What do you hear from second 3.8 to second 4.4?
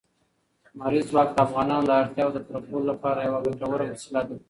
وسیله ده.